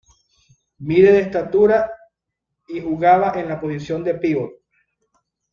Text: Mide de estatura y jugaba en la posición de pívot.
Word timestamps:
Mide 0.79 1.11
de 1.11 1.19
estatura 1.19 1.87
y 2.67 2.81
jugaba 2.81 3.39
en 3.39 3.47
la 3.49 3.61
posición 3.61 4.03
de 4.03 4.15
pívot. 4.15 4.49